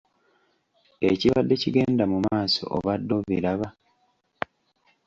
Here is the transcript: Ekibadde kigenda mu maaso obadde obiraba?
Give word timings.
Ekibadde 1.11 1.53
kigenda 1.61 2.03
mu 2.11 2.17
maaso 2.25 2.61
obadde 2.75 3.11
obiraba? 3.19 3.67